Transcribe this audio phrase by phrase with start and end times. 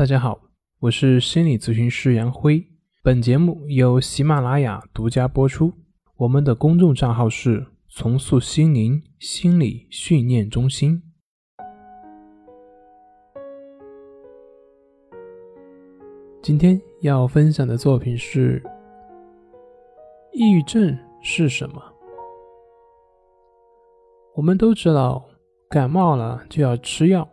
[0.00, 0.40] 大家好，
[0.78, 2.66] 我是心理咨询师杨辉。
[3.02, 5.70] 本节目由喜马拉雅独家播出。
[6.16, 11.02] 我们的公众账号是“重塑心灵心理训练中心”。
[16.40, 18.62] 今天要分享的作品是：
[20.32, 21.82] 抑郁症是什么？
[24.34, 25.22] 我们都知道，
[25.68, 27.28] 感冒了就要吃药，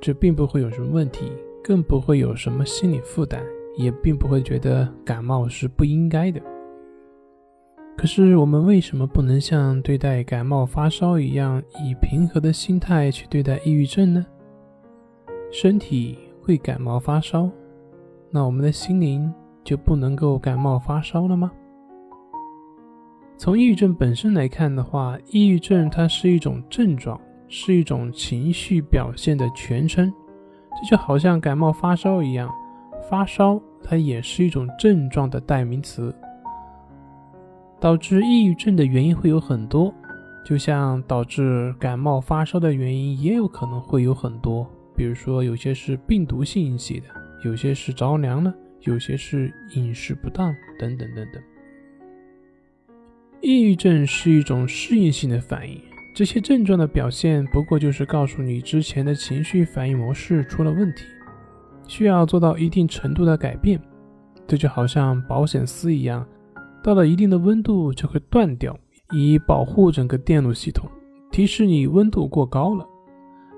[0.00, 1.30] 这并不会有什么问题。
[1.62, 3.42] 更不会有什么心理负担，
[3.76, 6.40] 也并不会觉得感冒是不应该的。
[7.96, 14.26] 可是，我们为什么不能像对待感冒发烧一样，以平和的心态去对待抑郁症呢？
[15.52, 17.50] 身体会感冒发烧，
[18.30, 21.52] 那我们的心灵就不能够感冒发烧了吗？
[23.36, 30.12] 从抑郁症本身来看的话，抑郁症它是一种症状，是一种情绪表现的全称。
[30.80, 32.50] 这就好像感冒发烧一样，
[33.08, 36.14] 发烧它也是一种症状的代名词。
[37.80, 39.92] 导致抑郁症的原因会有很多，
[40.44, 44.64] 就像导致感冒发烧的原因也有可能会有很多，
[44.96, 47.06] 比如说有些是病毒性引起的，
[47.44, 51.42] 有些是着凉了，有些是饮食不当等等等等。
[53.40, 55.80] 抑郁症是一种适应性的反应。
[56.14, 61.04] 这些症状的表现，不过就是告诉你之前的情绪反应模式出了问题，
[61.88, 63.80] 需要做到一定程度的改变。
[64.46, 66.26] 这就好像保险丝一样，
[66.82, 68.78] 到了一定的温度就会断掉，
[69.10, 70.86] 以保护整个电路系统，
[71.30, 72.86] 提示你温度过高了。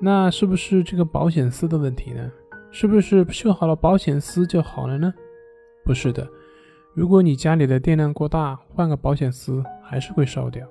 [0.00, 2.30] 那是不是这个保险丝的问题呢？
[2.70, 5.12] 是不是修好了保险丝就好了呢？
[5.84, 6.26] 不是的，
[6.94, 10.66] 如果你家里的电量过大，换个保险丝还是会烧掉。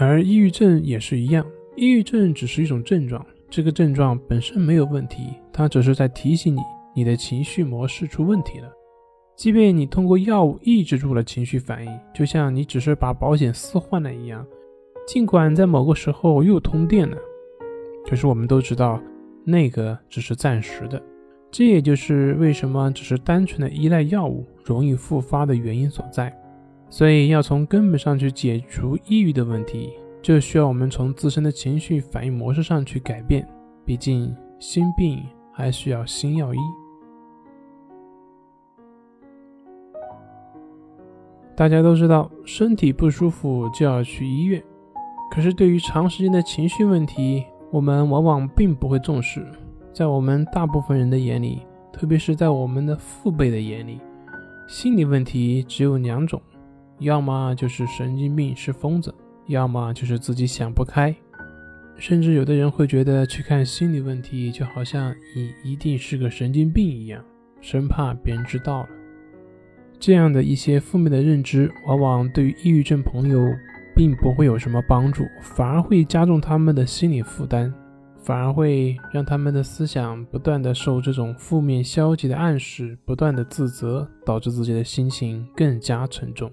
[0.00, 6.60] 而抑郁症也是一样，抑郁症只是一种症状，这个症状本身没有问题，它只是在提醒你，
[6.94, 8.70] 你的情绪模式出问题了。
[9.34, 14.46] 即便你通过药物抑制住了情绪反应，就像你只是把保险丝换了一样，
[15.04, 17.16] 尽管在某个时候又通电了，
[18.08, 19.02] 可是我们都知道，
[19.42, 21.02] 那个只是暂时的。
[21.50, 26.32] 这也就是为什么只是单纯的依赖药物容易复发的原因所在。
[26.90, 33.46] 所以，要从根本上去解除抑郁的问题，就需要我们从自身的情绪反应模式上去改变。
[33.84, 35.22] 毕竟，心病
[35.52, 36.58] 还需要心药医。
[41.54, 44.62] 大家都知道，身体不舒服就要去医院。
[45.30, 49.46] 可是，对于长时间的情绪问题，我们往往并不会重视。
[49.92, 51.62] 在我们大部分人的眼里，
[51.92, 54.00] 特别是在我们的父辈的眼里，
[54.66, 56.40] 心理问题只有两种。
[56.98, 59.14] 要么就是神经病是疯子，
[59.46, 61.14] 要么就是自己想不开，
[61.96, 67.24] 甚至有的人会觉得去看心理问题就好像你一定是个神经病一样，
[67.60, 68.88] 生怕别人知道了。
[70.00, 73.44] 这样的一些负面的认知，往往对于抑郁症朋友
[73.96, 77.72] 并不会有什么帮助，反而会加重他们的心理负担，
[78.22, 86.48] 反而会让他们的思想不断的受这种负面消极的暗示，不断的自责，导致自己的心情更加沉重。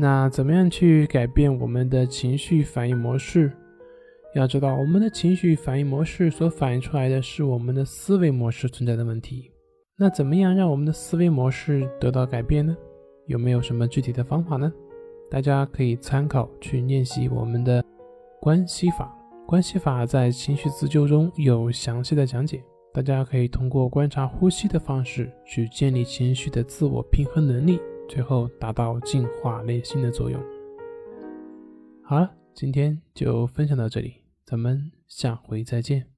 [0.00, 3.52] 那怎么样去改变我们的情绪反应模式？
[4.34, 9.50] 要知道，我们的情绪反应模式所反映出来的是我们的思维模式存在的问题。
[9.98, 12.74] 那怎么样让我们的思维模式得到改变呢？
[13.26, 14.72] 有没有什么具体的方法呢？
[15.30, 17.84] 大家可以参考去练习我们的
[18.40, 19.14] 关系法。
[19.46, 27.78] 关系法在情绪自救中有详细的讲解，大家可以通过观察呼吸的方式去建立情绪的自我平衡能力。
[28.10, 30.42] 最后达到净化内心的作用。
[32.02, 36.09] 好了，今天就分享到这里，咱们下回再见。